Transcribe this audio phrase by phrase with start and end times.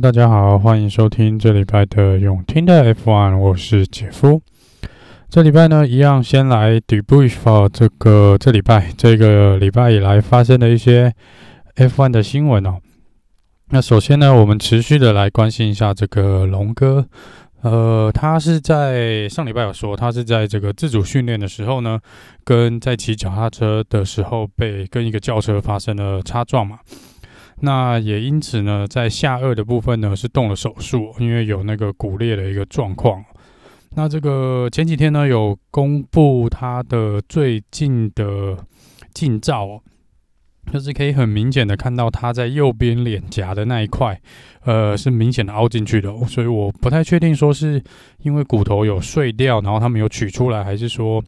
[0.00, 4.40] 大家好，欢迎收听这礼拜的永听的 F1，我是杰夫。
[5.28, 11.12] 这礼拜呢，一样先来 debrief 这个这礼拜这个礼拜以来发生的一些
[11.74, 12.78] F1 的新闻哦。
[13.70, 17.04] 那首先呢，我们持续的来关心一下这个龙哥。
[17.62, 21.98] 呃，他是在上礼拜有说，他是在这个自主训练的时候呢，
[22.44, 26.78] 跟在骑脚踏车的时候被跟一个轿车发生了擦撞嘛。
[27.60, 33.24] 那也因此呢，在下颚的部分呢是动了手术，因为有那个骨裂的一个状况。
[33.96, 38.56] 那这个前几天呢有公布他的最近的
[39.12, 39.82] 近照。
[40.70, 44.20] 就是可以很明显的看到他在右边脸颊的那一块，
[44.66, 47.82] 呃，是明显的凹进去的，所以我不太确定说是
[48.18, 51.24] 因为骨头有碎掉，然后他们有取出来，还是说，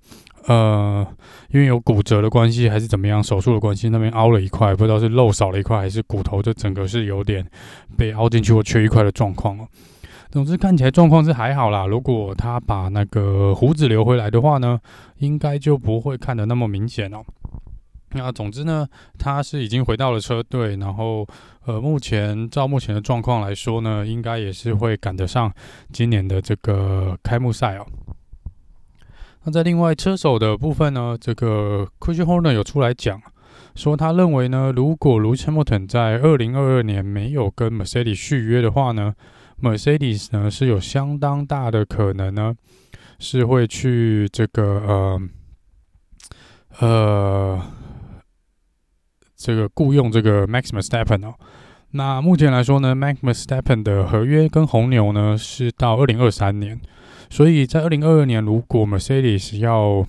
[0.47, 1.07] 呃，
[1.51, 7.47] 因为有骨折的关系，还是怎么样，手术的关系，那边凹了一块，不知道是肉少了一块，还是骨头这整个是有点
[7.97, 9.69] 被凹进去或缺一块的状况哦。
[10.31, 14.79] 总之看起来状况是还好啦，如果他把那个胡子留回来的话呢，
[15.19, 17.23] 应该就不会看得那么明显哦。
[18.13, 18.89] 那总之呢，
[19.19, 21.27] 他是已经回到了车队，然后
[21.67, 25.53] 呃，目前照目前的状况来说呢，应该也是会赶得上
[25.93, 27.87] 今年的这个开幕赛哦。
[29.45, 33.21] 那在另外车手的部分呢，这个 Christian Horner 有出来讲，
[33.75, 39.15] 说他认为呢，如果 l e w i Hamilton 在二零二二年没有跟 Mercedes 续约的话呢
[39.63, 42.55] ，Mercedes 呢是有相当大的可能呢，
[43.19, 45.21] 是会去这个呃
[46.81, 47.63] 呃。
[49.43, 51.33] 这个雇佣这个 Max Verstappen 哦，
[51.93, 56.79] 那目前来说呢，Max Verstappen 的合约跟红牛呢是到二零二三年，
[57.31, 60.05] 所以在二零二二年，如果 Mercedes 要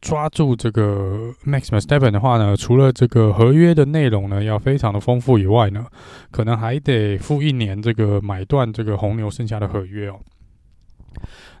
[0.00, 5.86] 抓住这个 Max Verstappen 的话呢，除了这个合约的内容呢要非常的丰富以外呢，
[6.32, 10.18] 可能还得付一年这个买断这个红牛剩下的合约哦。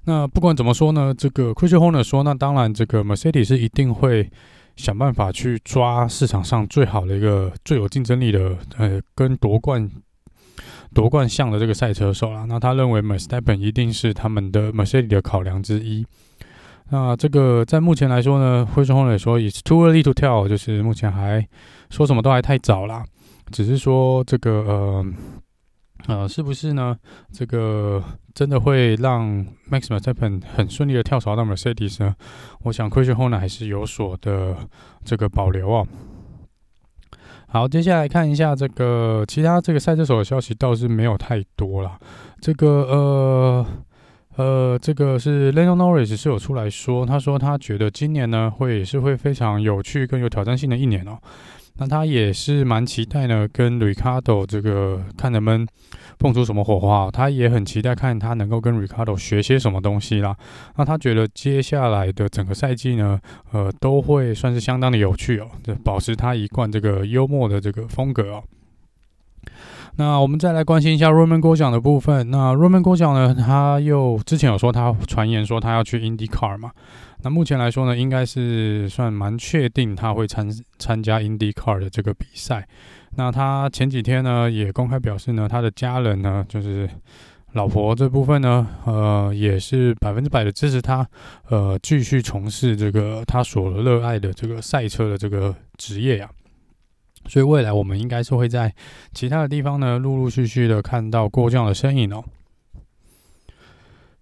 [0.06, 4.30] 那不管怎么说呢，这个 Christian Horner 说，那当然这个 Mercedes 是一定会。
[4.76, 9.88] 想办法去抓市场上最好的一个最有竞争力的呃，跟夺冠
[10.94, 12.46] 夺冠项的这个赛车手啦。
[12.48, 16.06] 那他认为 Verstappen 一定是他们的 Mercedes 的考量之一。
[16.90, 21.46] 那这个在目前来说呢，灰熊红也说 It's too early to tell，就是目前还
[21.90, 23.04] 说什么都还太早啦。
[23.50, 25.06] 只是说这个呃。
[26.06, 26.94] 呃，是不是呢？
[27.32, 32.14] 这个真的会让 Max Verstappen 很顺利的跳槽到 Mercedes 呢？
[32.62, 34.54] 我想 Christian Horner 还是有所的
[35.02, 35.86] 这个保留哦。
[37.54, 41.96] 好，接下来看一下这个其他这个赛车手的消息，倒是没有太多啦。
[42.40, 43.66] 这个呃
[44.34, 51.16] 呃，这个是 Lando Norris 是有出来说，他说他觉得今年呢会也是会非常有趣更有挑战性的一年哦。
[51.76, 55.66] 那他也是蛮期待呢，跟 Ricardo 这个看能不能
[56.18, 57.10] 蹦出什么火花。
[57.10, 60.36] 他也很期待看他能够跟 Ricardo 学些什么东西啦。
[60.76, 63.20] 那他觉得接下来的整个赛季呢，
[63.50, 65.48] 呃，都会算是相当的有趣哦，
[65.82, 68.44] 保持他一贯这个幽默的这个风格哦。
[69.96, 72.28] 那我们再来关心一下 Romain Grosjean 的部分。
[72.30, 76.72] 那 Romain Grosjean 呢，他又之前有说他传言说他要去 IndyCar 嘛。
[77.22, 82.66] 那目前来说呢，应该是算蛮确定他会参参加 IndyCar 的这个比赛。
[83.16, 86.90] 那他前几天呢也公开表示呢，他的家人呢，就是
[87.52, 91.06] 老婆这部分呢，呃，也是百分之百的支持他，
[91.50, 96.28] 呃，继续从事这个他所热爱的这个赛车的这个职业呀。
[97.26, 98.74] 所以未来我们应该是会在
[99.12, 102.22] 其他的地方呢，陆陆续续的看到过这样的身影哦。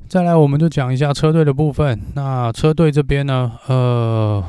[0.08, 1.98] 再来，我们就讲一下车队的部分。
[2.14, 4.44] 那车队这边呢，呃，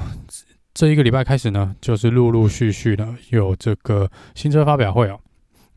[0.74, 5.18] 这一个礼拜开始呢，就是陆陆续续的有这个新车发表会哦。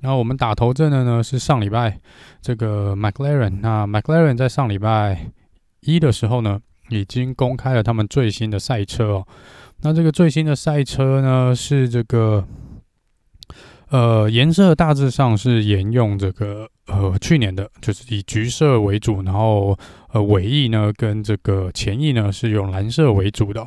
[0.00, 2.00] 然后我们打头阵的呢是上礼拜
[2.42, 3.60] 这个 McLaren。
[3.60, 5.30] 那 McLaren 在上礼拜
[5.80, 6.58] 一的时候呢，
[6.88, 9.26] 已经公开了他们最新的赛车哦。
[9.82, 12.44] 那这个最新的赛车呢是这个。
[13.90, 19.78] 呃，颜色大致上是沿用这个呃去年的，就是以橘色为主，然后
[20.12, 23.66] 呃尾翼呢跟这个前翼呢是用蓝色为主的。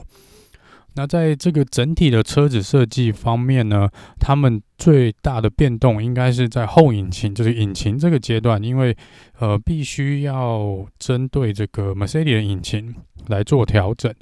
[0.95, 3.87] 那在这个整体的车子设计方面呢，
[4.19, 8.95] 他们最大的变动应该是在后引擎，就是引擎这个阶段，因为
[9.39, 12.93] 呃必须要针对这个 Mercedes 的引擎
[13.27, 14.13] 来做调整，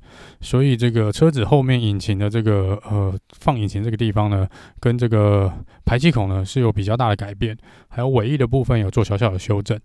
[0.41, 4.47] 所以这个车子后面引擎的这个呃放引擎这个地方呢，
[4.79, 5.51] 跟这个
[5.85, 9.79] 排气孔呢是有比较大的改变，还有尾翼的部分有做小小的修正。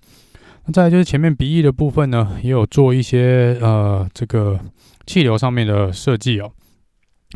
[0.67, 4.61] 那再就是前面鼻翼的部分呢，也有做一些呃这个
[5.07, 6.53] 气流上面的设计哦。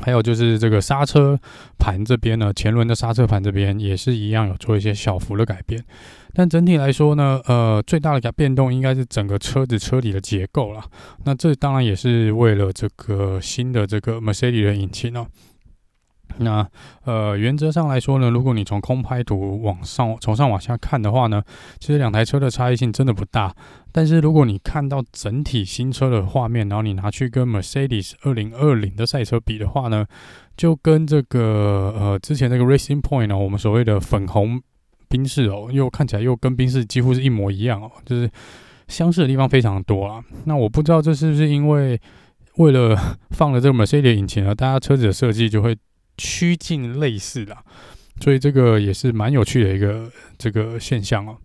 [0.02, 1.38] 还有就是这个刹车
[1.78, 5.82] 盘这边呢，前轮的刹车盘这边也是一样有做一些小幅的改变，
[6.34, 10.84] 但整体来说呢，呃，最大的改变动应该是整个车子车底的结构了。
[11.24, 15.26] 那这当然也是为了这个新的这个 Mercedes 的引擎哦。
[16.38, 16.66] 那
[17.04, 21.42] 呃，原则上来说呢，如果你从空拍图往上从上往下看的话呢，
[21.78, 23.54] 其实两台车的差异性真的不大。
[23.90, 30.04] 但是如果你看到整体新车的画面，然后你拿去跟 Mercedes 二零二零的赛车比的话呢，
[30.56, 34.60] 就跟这个呃之前那个 Racing Point 呢，我们所谓的粉红
[35.08, 38.30] 宾士哦，又看起来又跟宾士几乎是一模一样哦，就是
[38.88, 40.22] 相似的地方非常多啊。
[40.44, 41.98] 那我不知道这是不是因为
[42.56, 42.94] 为了
[43.32, 45.74] 放了这个 Mercedes 引擎呢，大家车子的设计就会。
[46.16, 47.56] 趋近类似的，
[48.20, 51.36] 所以这个也是蛮有趣的一个这个现象哦。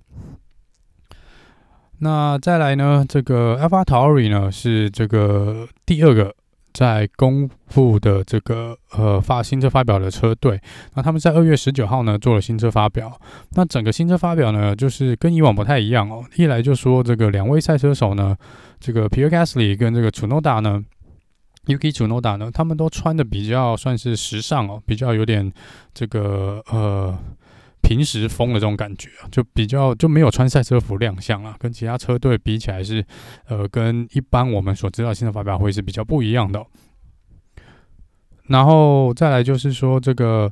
[2.00, 6.33] 那再来呢，这个 AlphaTauri 呢是这个第二个
[6.73, 10.59] 在公布的这个呃发新车发表的车队。
[10.95, 13.19] 那他们在二月十九号呢做了新车发表。
[13.51, 16.24] 那整个新车发表呢，就是跟以往不太一样哦。
[16.38, 18.35] 一来就说这个两位赛车手呢，
[18.79, 20.83] 这个 Pierre Gasly 跟这个 Tsunoda 呢。
[21.65, 25.51] Yuki Tsunoda 呢，他们都穿的比较算是时尚哦，比较有点
[25.93, 27.17] 这个呃
[27.81, 33.05] 平时风的这种感觉啊，就比较就没有穿赛车服亮相啊，跟其他车队比起来是
[33.47, 36.65] 呃跟一般我们所知道新的发表会是比较不一样的。
[38.47, 40.51] 然后再来就是说这个。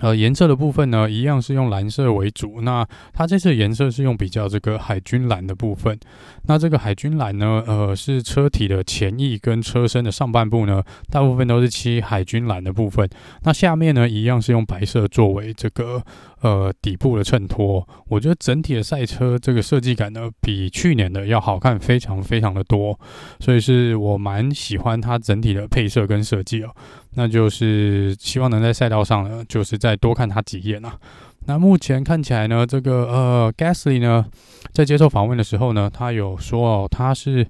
[0.00, 2.62] 呃，颜色的部分呢，一样是用蓝色为主。
[2.62, 5.98] 那它这次颜色是用比较这个海军蓝的部分。
[6.46, 13.08] 那这个海军蓝呢，呃，是车体的前翼跟车身的上半部呢，大部分都是漆海军蓝的部分。
[13.42, 16.02] 那下面呢，一样是用白色作为这个。
[16.42, 22.98] 呃，底部的衬托，我觉得整体的赛车这个设计感呢，比去年的要好看非常非常的多，
[23.38, 26.74] 所以是我蛮喜欢它整体的配色跟设计哦。
[27.14, 30.98] 那就是希望能在赛道上呢，就是再多看他几眼啊。
[31.46, 34.24] 那目前看起来呢，这个呃，Gasly 呢，
[34.72, 37.46] 在接受访问的时候呢，他有说哦，他是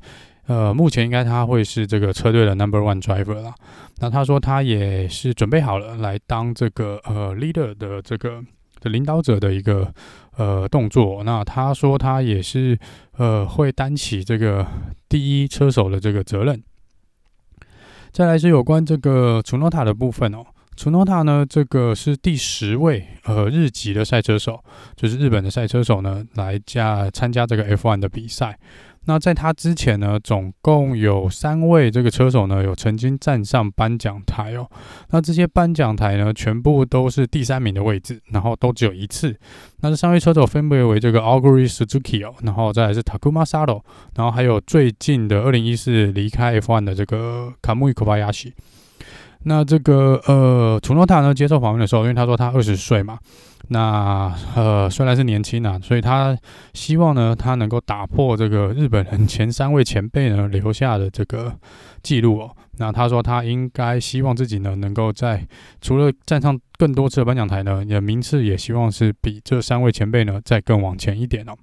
[0.46, 3.54] 呃，目前应该他会是这个车队的 Number One Driver 啦。
[3.98, 8.42] 那他说他也是准备好了来当这个呃 Leader 的这个。
[8.82, 9.94] 的领导者的一个
[10.36, 12.76] 呃动作，那他说他也是
[13.16, 14.66] 呃会担起这个
[15.08, 16.60] 第一车手的这个责任。
[18.12, 20.44] 再来是有关这个楚诺塔的部分哦，
[20.76, 24.62] 楚诺塔呢这个是第十位呃日籍的赛车手，
[24.94, 28.58] 就是日本的赛车手呢来加参加这个 F1 的比赛。
[29.04, 34.68] 那在他之前呢，总共有三位这个车手呢，有曾经站上颁奖台哦。
[35.10, 39.36] 那这些颁奖台呢，全部都是第三名的位置，然后都只有一次。
[39.80, 43.82] 那这三位车手分别为这个 Augury Suzuki 哦，然后再来是 Takuma Sato，
[44.14, 48.52] 然后还有最近的二零一四离开 F1 的这个 Kamui Kobayashi。
[49.44, 53.18] 那这个呃，楚诺塔呢接受访问的时候，因为他说他二十岁嘛，
[53.68, 56.36] 那呃虽然是年轻啊，所以他
[56.74, 61.56] 希望呢他能够打破这个日本人前三位前辈呢留下的这个
[62.02, 62.56] 记录哦。
[62.78, 65.46] 那他说他应该希望自己呢能够在
[65.80, 71.54] 除了站上更多次的颁奖台呢，也名次也希望是比这三位前辈呢再更往前一点哦。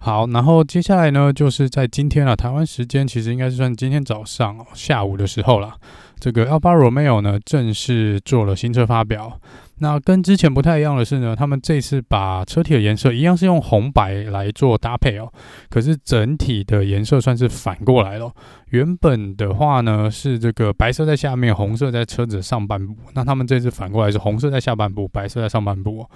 [0.00, 5.74] 好，然后接下来呢就是在今天啊，台湾时间其实应该是算今天早上哦下午的时候了。
[6.18, 9.40] 这个 Alfa Romeo 呢，正式做了新车发表。
[9.78, 15.32] 那跟之前不太一样的是呢，他们这次把车体的颜色一样是用红白来做搭配哦。
[15.68, 18.32] 可是整体的颜色算是反过来了。
[18.70, 22.94] 原本的话呢，是这个白色在下面，红色在车子上半部。
[23.14, 26.08] 那他们这次反过来是红色在下半部，白色在上半部。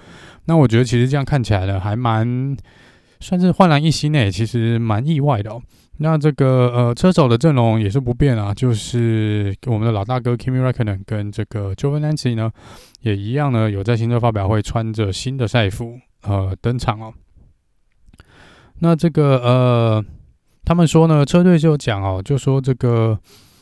[0.45, 2.55] 那我觉得其实这样看起来呢，还蛮
[3.19, 5.61] 算是焕然一新诶，其实蛮意外的哦。
[6.01, 12.49] 那这个呃车手的阵容也是不变啊，就是我们的老大哥 Kimi Räikkönen 跟这个 Giovinazzi 呢，
[13.01, 17.13] 也一样呢，有在新车发表会穿着新的赛服呃登场哦。
[18.79, 20.05] 那这个呃，
[20.63, 23.19] 他们说呢，车队就讲哦，就说这个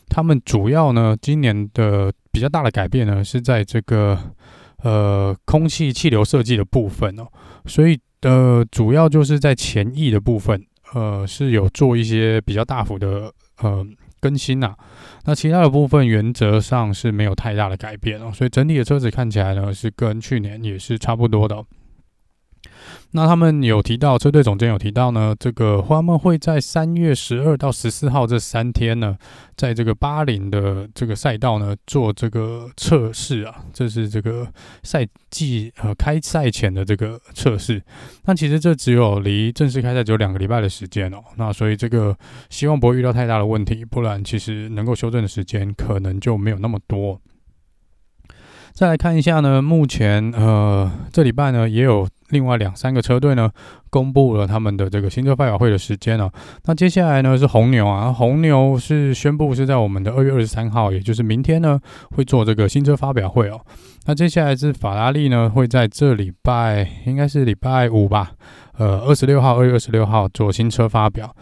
[0.08, 4.16] 他们主要呢，今年的比较大的改变呢，是在这个
[4.84, 7.28] 呃空气气流设计的部分哦，
[7.66, 10.64] 所以呃主要就是在前翼的部分。
[10.94, 13.86] 呃，是有做一些比较大幅的呃
[14.20, 14.76] 更新呐、
[15.26, 21.64] 那其他的部分原则上是没有太大的改变哦，所以整体的车子看起来呢是跟去年也是差不多的、
[23.12, 29.18] 那他们有提到，车队总监有提到呢，这个他们会在三月十二到十四号这三天呢，
[29.56, 34.48] 在这个巴林的这个赛道呢做这个测试啊，这是这个
[34.84, 37.82] 赛季呃开赛前的这个测试。
[38.26, 42.16] 那其实这只有离正式开赛只有两个礼拜的时间哦，那所以这个
[42.50, 47.20] 希望不会遇到太大的问题，不然其实能够修正的时间可能就没有那么多。
[48.74, 53.50] 再来看一下呢，目前呃这礼拜呢也有另外两三个车队呢
[53.90, 56.32] 公布了他们的这个新车发表会的时间哦。
[56.66, 61.80] 那接下来呢是红牛啊，红牛是宣布是在我们的二月二十三号，也就是明天呢
[62.12, 63.60] 会做这个新车发表会哦。
[64.06, 68.32] 那接下来是法拉利呢会在这礼拜应该是礼拜五吧，
[68.78, 71.36] 呃二十六号，二月二十六号做新车发表。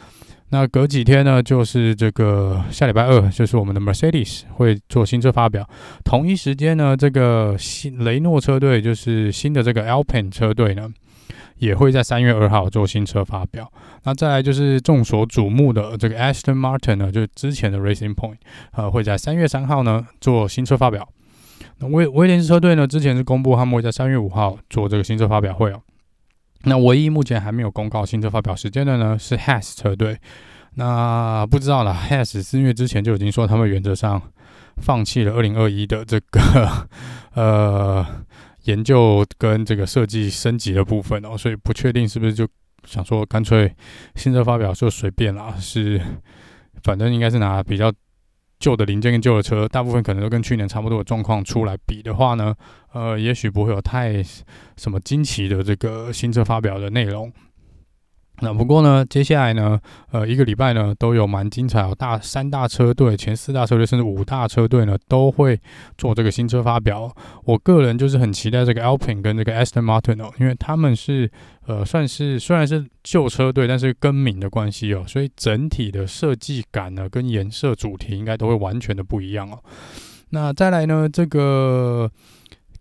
[0.50, 5.68] 那隔几天呢，就是这个下礼拜二，就是我们的 Mercedes 会做新车发表。
[6.04, 10.88] 同一时间呢，这个新雷诺车队，就是新的这个 Alpine 车队呢，
[11.58, 13.70] 也会在三月二号做新车发表。
[14.04, 18.38] 那再来就是众所瞩目的这个 Aston Martin 呢，就是之前的 Racing Point，
[18.74, 21.10] 呃，会在三月三号呢做新车发表。
[21.80, 25.82] 那威威廉斯车队呢，之前是公布他们会在三月五号做这个新车发表会哦。
[26.66, 30.18] 那唯一目前还没有公告新车发表时间的呢，是 Has 车队。
[30.76, 34.22] 那不知道了 Has 是因为之前就已经说他们原则上
[34.82, 36.88] 放弃了二零二一的这个
[37.34, 38.06] 呃
[38.64, 42.48] 研究跟这个设计升级的部分哦，所以不确定是不是就
[42.86, 43.74] 想说干脆
[44.16, 46.02] 新车发表就随便啦，是
[46.84, 47.92] 反正应该是拿比较。
[48.60, 52.56] 旧的零件跟旧的车，大部分可能都跟去年差不多的状况出来比的话呢，
[52.94, 54.24] 呃，也许不会有太
[54.78, 57.32] 什么惊奇的这个新车发表的内容。
[58.42, 59.80] 那不过呢，接下来呢，
[60.12, 65.58] 呃，一个礼拜呢都有蛮精彩哦，大三大车队、前四大车队甚至五大车队呢都会
[65.98, 67.10] 做这个新车发表。
[67.46, 71.32] 我个人就是很期待这个 Alpine 跟这个 Aston Martin 哦，因为他们是
[71.66, 79.58] 呃算是虽然是旧车队，但是更名的关系哦，所以整体的设计感呢跟颜色主题应该都会完全的不一样哦。
[80.32, 82.12] 那再来呢，这个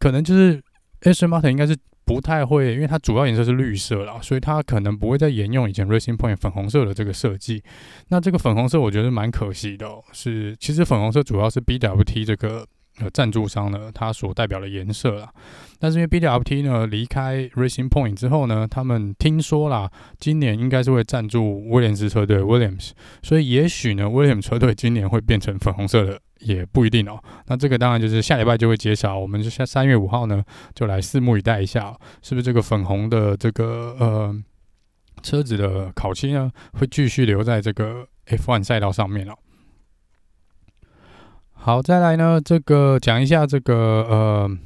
[0.01, 0.61] 可能就是
[1.03, 1.77] Aston Martin 应该是。
[2.05, 7.63] 不太会，因为它主要颜色是绿色啦，所以它可能不会再沿用以前 Racing Point 粉红色的这个设计。
[8.09, 12.67] 那这个粉红色我觉得蛮可惜的喔，是其实粉红色主要是 BWT 这个
[13.01, 15.33] 呃赞助商呢，它所代表的颜色啦。
[15.79, 22.91] 但是因为 BWT 呢离开 Racing Point 之后呢，他们听说啦，今年应该是会赞助威廉斯车队 Williams，
[23.23, 26.21] 所以也许呢威廉车队今年会变成粉红色的。
[26.41, 27.23] 也不一定哦。
[27.47, 29.19] 那这个当然就是下礼拜就会揭晓。
[29.19, 30.43] 我们就下三月五号呢，
[30.75, 34.37] 就来拭目以待一下，是不是这个粉红的这个呃
[35.23, 39.35] 车子的烤漆呢，会继续留在这个 F1 赛道上面了。
[41.53, 43.75] 好，再来呢，这个讲一下这个
[44.09, 44.59] 呃。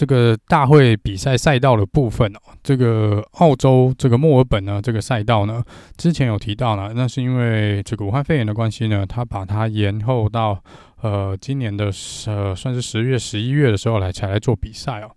[0.00, 5.62] 这个大会比赛赛道的部分哦，这个澳洲这个墨尔本呢，这个赛道呢，
[5.98, 10.58] 之前有提到呢，那是因为这个武汉肺炎的关系呢，他把它延后到
[11.02, 11.92] 呃今年的
[12.28, 15.10] 呃算是十月十一月的时候来才来做比赛哦。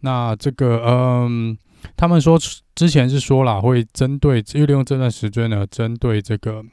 [0.00, 1.54] 那这个嗯，
[1.94, 2.38] 他们说
[2.74, 6.64] 之前是说了会针对，因为利用这段时间呢，针对这个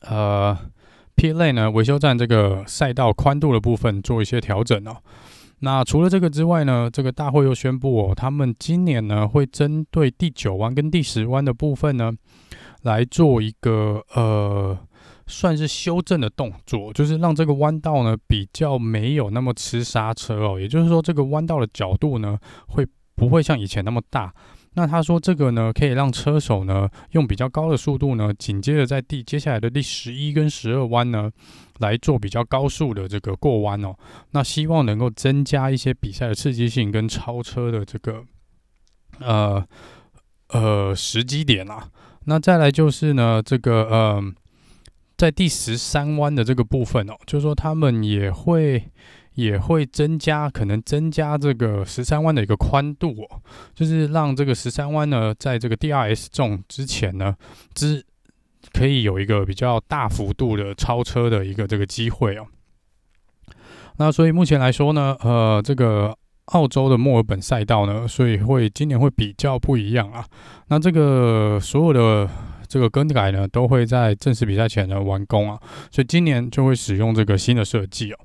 [0.00, 0.58] 呃
[1.14, 4.96] P 类呢维修站这个赛道宽度的部分做一些调整哦。
[5.60, 12.12] 那除了这个之外呢，这个大会又宣布哦，他们今年呢会针对第九弯跟第十弯的部分呢，
[12.82, 14.78] 来做一个呃，
[15.26, 24.32] 算是修正的动作，就是让这个弯道呢比较没有那么吃刹车哦，也就是说这个弯道的角度呢会不会像以前那么大？
[24.78, 31.30] 那他说这个呢可以让车手呢用比较高的速度呢，紧接着在第接下来的第十一跟十二弯呢。
[31.80, 33.94] 来做比较高速的这个过弯哦，
[34.32, 38.24] 那希望能够增加一些比赛的刺激性跟超车的这个
[39.20, 39.64] 呃
[40.48, 41.88] 呃时机点啊。
[42.24, 44.20] 那再来就是呢，这个呃
[45.16, 48.82] 在第十三弯的这个部分哦，就是说他们也会
[49.38, 53.40] 也会增加，可能增加这个十三弯的一个宽度哦，
[53.74, 57.34] 就是让这个十三弯呢，在这个 DRS zone 之前呢
[57.74, 58.04] 之。
[58.72, 62.46] 可以有一个比较大幅度的超车的一个这个机会哦。
[63.96, 66.14] 那所以目前来说呢，呃，这个
[66.46, 70.26] 澳洲的墨尔本赛道呢，所以会今年会比较不一样啊。
[70.68, 72.28] 那这个所有的
[72.66, 75.58] 这个更改呢，都会在正式比赛前呢完工啊。
[75.90, 78.18] 所以今年就会使用这个新的设计哦。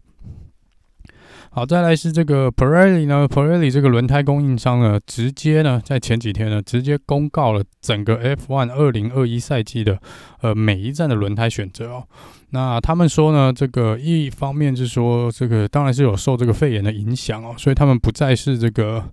[1.55, 9.99] 好，再来是这个 Pirelli 呢，Pirelli 这个轮胎供应商呢，直接呢在前几天呢，直接公告了整个 F1 二零二一赛季的
[10.41, 12.07] 呃每一站的轮胎选择哦。
[12.49, 19.03] 那他们说呢，这个一方面是说这个当然是有受这个肺炎的影响哦，所以他们不再是这个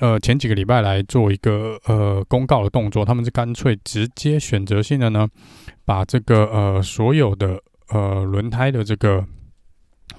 [0.00, 5.28] 呃前几个礼拜来做一个呃公告的动作，他们是干脆直接选择性的呢，
[5.84, 9.24] 把这个呃所有的呃轮胎的这个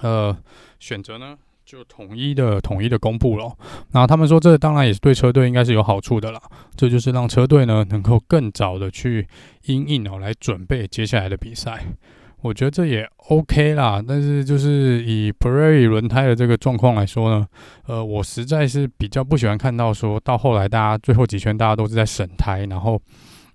[0.00, 0.34] 呃
[0.80, 1.36] 选择呢。
[1.68, 3.54] 就统一的统一的公布了，
[3.92, 6.40] 那他们说这当然也是对车队应该是有好处的啦，
[6.74, 9.28] 这就是让车队呢能够更早的去
[9.66, 11.84] 因应哦来准备接下来的比赛，
[12.40, 14.02] 我觉得这也 OK 啦。
[14.08, 17.46] 但是就是以 Pirelli 轮胎的这个状况来说呢，
[17.86, 22.98] 呃，我实在是比较不喜欢看到说到后来大家最后几圈大家都是在审胎，然后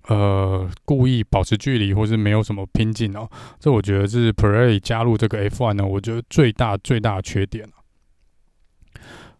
[0.06, 3.28] 呃故意保持距离或是没有什么拼劲哦，
[3.58, 7.68] 这我觉得是 Pirelli 加入这个 F1 呢，我觉得最大最大的缺点。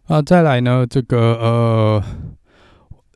[0.07, 2.03] 啊，再来呢，这个呃，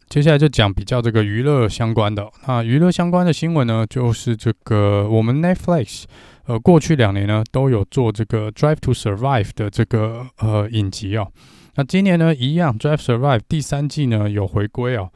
[0.10, 2.27] 接下来就讲比较这个娱乐相关的。
[2.48, 6.05] 那娱乐相关的新闻呢，就是这个我们 Netflix
[6.48, 11.27] 呃，过去两年呢都有做这个 Drive to Survive 的这个呃影集哦。
[11.75, 15.12] 那今年呢一样，Drive Survive 第三季呢有回归哦。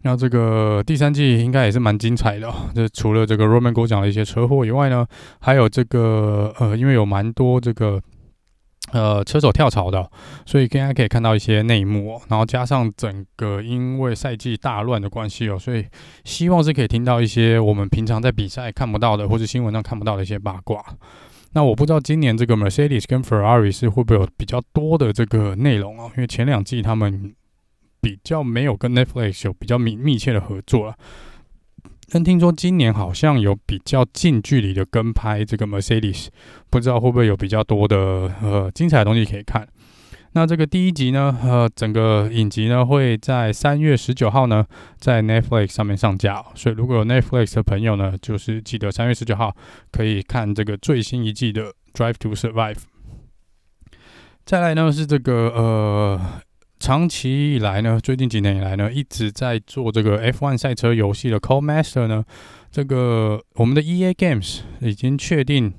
[0.00, 2.54] 那这个第三季应该也是蛮精彩的哦。
[2.74, 5.06] 这除了这个 Roman 给我讲的一些车祸以外呢，
[5.38, 8.02] 还有这个呃，因为有蛮多这个。
[8.92, 10.10] 呃，车手跳槽的，
[10.44, 15.84] 所以大家可以看到一些内幕，然后加上整个因为赛季大乱的关系哦，所以
[16.24, 20.84] 希望是可以听到一些我们平常在比赛看不到的，或者新闻上看不到的一些八卦。
[21.54, 26.06] 那我不知道今年这个 Mercedes 跟 Ferrari 是会不会有比较多的这个内容啊？
[26.16, 27.34] 因为前两季他们
[28.00, 30.94] 比较没有跟 Netflix 有比较密密切的合作了。
[32.14, 36.26] 但听说今年好像有比较近距离的跟拍这个 Mercedes，
[36.68, 37.96] 不知道会不会有比较多的
[38.42, 39.66] 呃精彩的东西可以看。
[40.32, 44.66] 那这个第一集呢，呃，整个影集呢会在三月十九号呢
[44.98, 49.56] 在 Netflix 上面上架，所以如果有 Netflix 的朋友呢，就是记得三月十九号
[49.90, 52.76] 可以看这个最新一季的 Drive to Survive。
[54.44, 56.20] 再来呢是这个呃。
[56.82, 62.24] 长期以来呢，最近几年以来呢，一直在做这个 F1 赛车游戏的 Codemaster 呢，
[62.72, 65.72] 这个我们的 EA Games 已经确定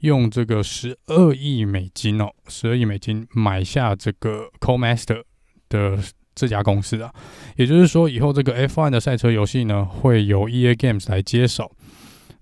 [0.00, 5.22] 用这个十二亿美金哦，十二亿美金买下这个 Codemaster
[5.68, 5.96] 的
[6.34, 7.14] 这家公司啊，
[7.54, 11.70] 也就是说，以后这个 F1 的赛车游戏呢，会由 EA Games 来接手。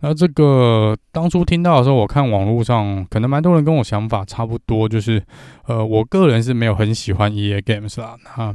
[0.00, 5.23] 那这个当初听到的时候，我看网络上可能蛮多人跟我想法差不多，就是
[5.67, 8.15] 呃，我个人是没有很喜欢 EA Games 啦。
[8.37, 8.55] 那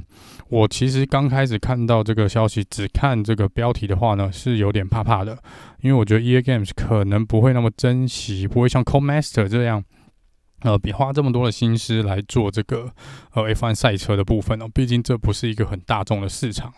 [0.50, 5.38] 我其实刚开始看到这个消息，只看这个标题的话呢，是有点怕怕的，
[5.82, 9.84] 因为我觉得 EA Games 可能不会那么珍惜，不会像 Commaster 这样。
[10.64, 12.88] 呃，别花这么多的心思来做这个
[13.34, 16.72] 呃 F1 赛车的部分哦，毕竟这不是一个很大众的市场。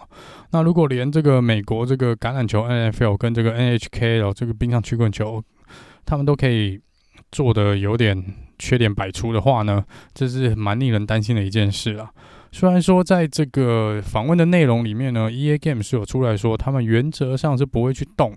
[0.52, 5.44] 那如果连这个美国这个橄榄球 NFL 跟这个 NHK 哦，这个冰上曲棍球，
[6.06, 6.80] 他们都可以
[7.30, 8.24] 做的有点
[8.58, 12.10] 缺点百出的话呢，这是蛮令人担心的一件事啊。
[12.54, 18.34] 虽然说在这个访问的内容里面呢，EA Games 是有出来说，他们原则上是不会去动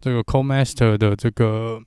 [0.00, 1.80] 这个 CoMaster 的这个。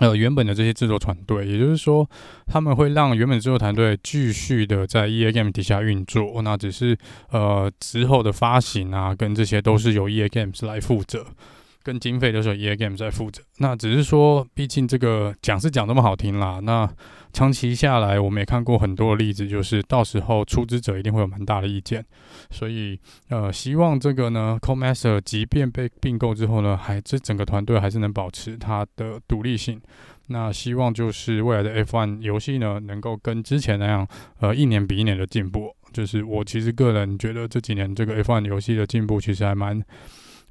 [0.00, 2.08] 呃，原本的这些制作团队，也就是说，
[2.46, 6.96] 他们会让原本制作团队继续的在 EA Games 底下运作，那只是
[7.30, 11.26] 呃之后的发行啊，跟这些都是由 EA Games 来负责。
[11.82, 16.88] 跟经费都是由 EA Games 在负责，那只是说，毕竟这个讲是讲这么好听啦，那
[17.32, 22.04] 长期下来，我们也看过很多的例子，就是到时候出资者一定会有蛮大的意见，
[22.50, 29.80] 所以呃，希望这个呢，Codemaster 即便被并购之后呢，还这整个团队还是能保持它的独立性。
[30.26, 34.06] 那希望就是未来的 F1 游戏呢，能够跟之前那样，
[34.40, 35.74] 呃，一年比一年的进步。
[35.92, 39.82] 就是我其实个人觉得这几年这个 F1 游戏的进步其实还蛮。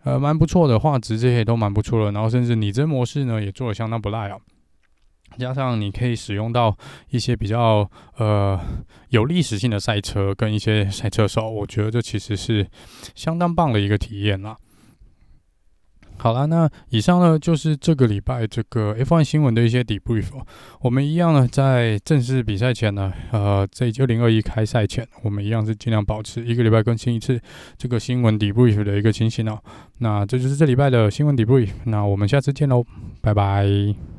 [0.03, 4.37] 呃，蛮不错的，画质这些都蛮不错的，然后甚至拟真模式呢也做的相当不赖啊。
[5.37, 6.75] 加上你可以使用到
[7.09, 8.59] 一些比较呃
[9.09, 12.67] 有历史性的赛车跟一些赛车手，我觉得这其实是
[13.13, 14.57] 相当棒的一个体验啦。
[16.19, 20.25] 好啦，那以上呢就是这个礼拜这个 F1 新闻的一些 debrief。
[20.81, 27.39] 我们一样呢，在正式比赛前呢，呃，在二零二一开赛前，我们一样是尽量保持一个礼拜更新一次
[27.77, 29.57] 这个新闻 debrief 的一个情形哦。
[29.99, 31.69] 那这就是这礼拜的新闻 debrief。
[31.85, 32.85] 那我们下次见喽，
[33.21, 34.18] 拜拜。